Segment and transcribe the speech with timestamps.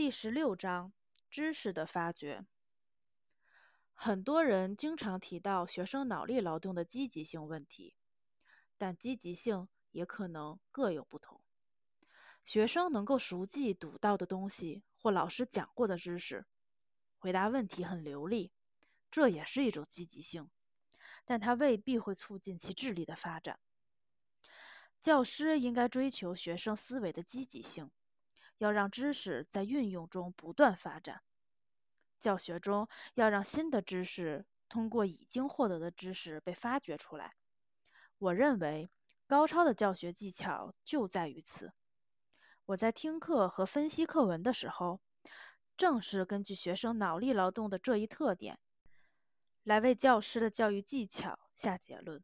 [0.00, 0.94] 第十六章：
[1.30, 2.46] 知识的发掘。
[3.92, 7.94] 很多人经常提到学生脑力劳动的积极性问题，
[8.78, 11.42] 但积极性也可能各有不同。
[12.46, 16.46] 学生能够熟记读到的东西或老师讲过的知识，
[17.18, 18.52] 回答问题很流利，
[19.10, 20.48] 这也是一种积极性，
[21.26, 23.60] 但它未必会促进其智力的发展。
[24.98, 27.90] 教师应该追求学生思维的积极性。
[28.60, 31.22] 要让知识在运用中不断发展，
[32.18, 37.36] 教学中要让新的知识通过已经获得的知识被发掘出来。
[38.18, 38.90] 我认为
[39.26, 41.72] 高超的教学技巧就在于此。
[42.66, 45.00] 我在听课和分析课文的时候，
[45.74, 48.58] 正是根据学生脑力劳动的这一特点，
[49.62, 52.22] 来为教师的教育技巧下结论。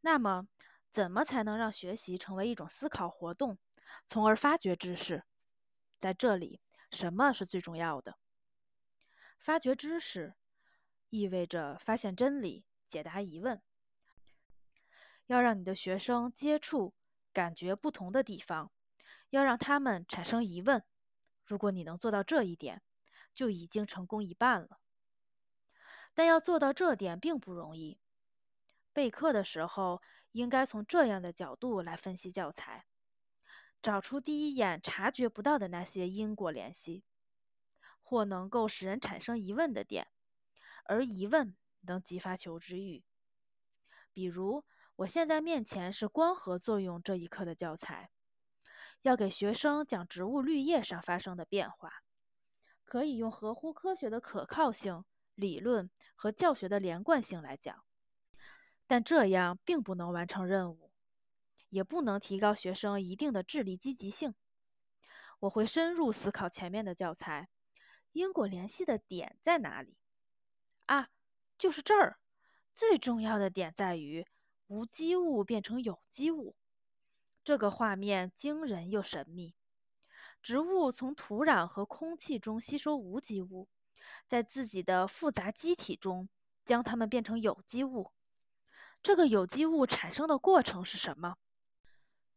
[0.00, 0.48] 那么，
[0.90, 3.56] 怎么才能让学习成为一种思考活动？
[4.06, 5.24] 从而发掘知识，
[5.98, 8.16] 在这里，什么是最重要的？
[9.38, 10.34] 发掘知识
[11.08, 13.62] 意味着发现真理、解答疑问。
[15.26, 16.94] 要让你的学生接触、
[17.32, 18.70] 感觉不同的地方，
[19.30, 20.84] 要让他们产生疑问。
[21.46, 22.82] 如果你能做到这一点，
[23.32, 24.80] 就已经成功一半了。
[26.12, 28.00] 但要做到这点并不容易。
[28.92, 32.86] 备课的时候，应该从这样的角度来分析教材。
[33.82, 37.02] 找出第一眼察觉不到的那些因果联系，
[38.02, 40.08] 或能够使人产生疑问的点，
[40.84, 43.02] 而疑问能激发求知欲。
[44.12, 44.64] 比如，
[44.96, 48.10] 我现在面前是光合作用这一课的教材，
[49.00, 52.02] 要给学生讲植物绿叶上发生的变化，
[52.84, 57.82] 可以用合乎科学的可靠性、理论和教学的连贯性来讲，
[58.86, 60.89] 但这样并不能完成任务。
[61.70, 64.34] 也不能提高学生一定的智力积极性。
[65.40, 67.48] 我会深入思考前面的教材，
[68.12, 69.96] 因果联系的点在哪里？
[70.86, 71.08] 啊，
[71.56, 72.18] 就是这儿。
[72.74, 74.26] 最重要的点在于
[74.68, 76.54] 无机物变成有机物。
[77.42, 79.54] 这个画面惊人又神秘。
[80.42, 83.68] 植物从土壤和空气中吸收无机物，
[84.26, 86.28] 在自己的复杂机体中
[86.64, 88.12] 将它们变成有机物。
[89.02, 91.36] 这个有机物产生的过程是什么？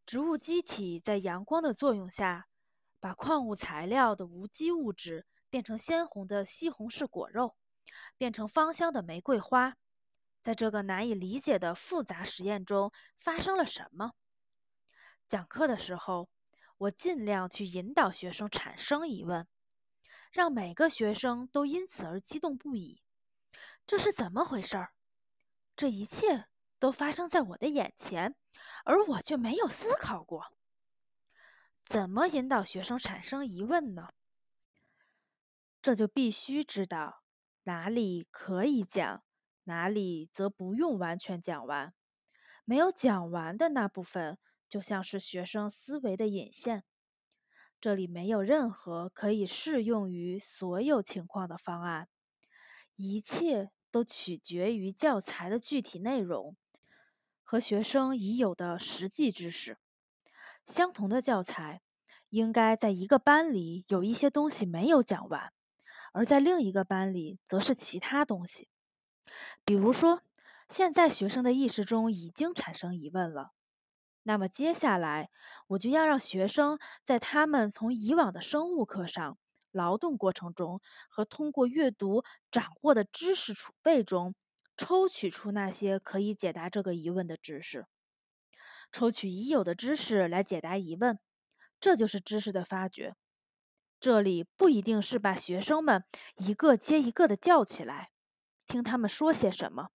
[0.06, 2.48] 植物机体在阳光的作用下，
[3.00, 7.56] 把矿物材料的无机物质变成鲜红的西红柿果肉，
[8.18, 9.78] 变成芳香的玫瑰花。
[10.42, 14.12] 在这个难以理解的复杂实验中，发生了什么？
[15.30, 16.30] 讲课的时候，
[16.78, 19.48] 我尽量去引导学生产生疑问，
[20.32, 23.02] 让每个学生都因此而激动不已。
[23.88, 24.94] 这是怎么回事儿？
[25.78, 26.48] 这一切
[26.84, 28.36] 都发生在我的眼前。
[28.84, 30.54] 而我却没有思考过，
[31.82, 34.10] 怎么引导学生产生疑问呢？
[35.82, 37.24] 这就必须知道
[37.64, 39.24] 哪里可以讲，
[39.64, 41.94] 哪里则不用完全讲完。
[42.66, 46.84] 没有讲完的那部分，就像是学生思维的引线。
[47.80, 52.10] 这里没有任何可以适用于所有情况的方案，
[52.98, 56.58] 一切都取决于教材的具体内容。
[57.44, 59.78] 和学生已有的实际知识
[60.66, 61.82] 相同的教材，
[62.30, 65.52] 应该在一个班里有一些东西没有讲完，
[66.14, 68.70] 而在另一个班里则是其他东西。
[69.66, 70.22] 比如说，
[70.70, 73.52] 现在学生的意识中已经产生疑问了，
[74.24, 75.30] 那么接下来
[75.68, 79.38] 我就要让学生在他们从以往的生物课上
[79.72, 84.34] 劳动过程中和通过阅读掌握的知识储备中。
[84.76, 87.86] 抽取出那些可以解答这个疑问的知识，
[88.92, 91.20] 抽取已有的知识来解答疑问，
[91.80, 93.16] 这就是知识的发掘。
[94.00, 96.04] 这里不一定是把学生们
[96.36, 98.12] 一个接一个的叫起来，
[98.68, 99.92] 听他们说些什么，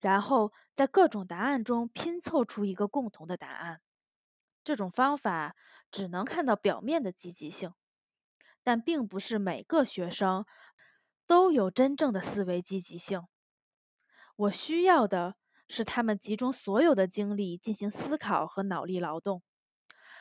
[0.00, 3.80] 然后在各种答案中拼凑出一个共同的答案。
[4.62, 5.54] 这种方法
[5.90, 7.72] 只能看到表面的积极性，
[8.62, 10.44] 但并不是每个学生
[11.26, 13.22] 都有真正的思维积极性。
[14.36, 15.36] 我需要的
[15.66, 19.42] 是他们集中所有的精力进行思考和脑力劳动，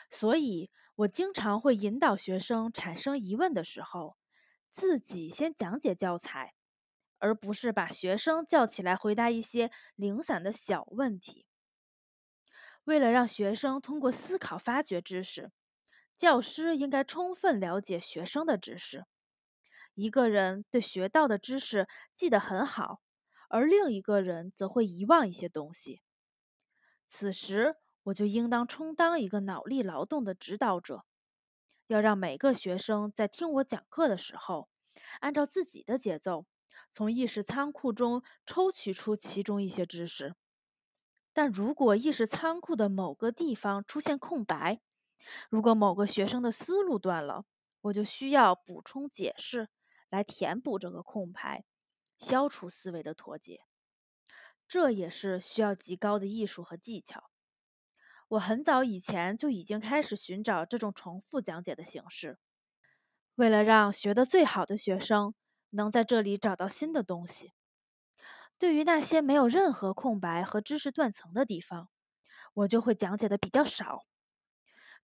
[0.10, 4.16] 所以我经常会引导学生产生疑问的时候，
[4.72, 6.54] 自己先讲解教材，
[7.20, 11.46] 而不是把学生叫起来回答一些零散的小问题。
[12.86, 15.52] 为了让学生通过思考发掘知识，
[16.16, 19.06] 教师应该充分了解学生的知识。
[19.94, 23.02] 一个人对学到的知识记得很好。
[23.50, 26.02] 而另一个人则会遗忘一些东西。
[27.06, 31.06] 此时，我就应当充当一个脑力劳动的指导者，
[31.88, 34.70] 要让每个学生在听我讲课的时候，
[35.20, 36.46] 按照自己的节奏，
[36.92, 40.36] 从意识仓库中抽取出其中一些知识。
[41.34, 44.80] 但如果意识仓库的某个地方出现空白，
[45.50, 47.46] 如果某个学生的思路断了，
[47.82, 49.70] 我就需要补充解释
[50.10, 51.66] 来填补这个空白，
[52.18, 53.62] 消除思维的脱节。
[54.68, 57.30] 这也是需要极高的艺术和技巧。
[58.30, 62.40] 我很早以前就已经开始寻找这种重复讲解的形式，
[63.36, 65.36] 为了让学得最好的学生
[65.70, 67.54] 能在这里找到新的东西。
[68.58, 71.90] 对于那些没有任何空白和知识断层的地方，
[72.54, 74.06] 我就会讲解的比较少。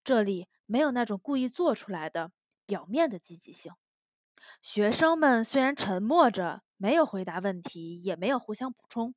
[0.04, 2.32] 这里没有那种故意做出来的
[2.66, 3.74] 表面的积极性。
[4.62, 9.16] 学生们虽然沉默着，没有回答问题，也没有互相补充，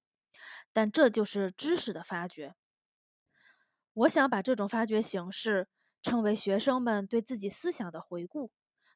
[0.72, 2.54] 但这就是知识的发掘。
[3.92, 5.68] 我想把这种发掘形式
[6.02, 8.50] 称为学生们对自己思想的回顾，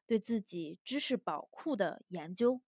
[0.07, 2.61] 对自己知识宝库的研究。